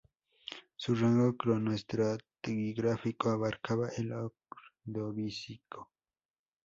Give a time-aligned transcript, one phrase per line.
[0.77, 4.11] Su rango cronoestratigráfico abarcaba el
[4.85, 5.91] Ordovícico.